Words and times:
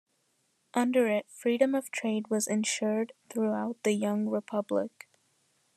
Under 0.73 1.05
it, 1.07 1.27
freedom 1.29 1.75
of 1.75 1.91
trade 1.91 2.29
was 2.31 2.47
insured 2.47 3.13
throughout 3.29 3.77
the 3.83 3.91
young 3.91 4.25
republic. 4.29 5.07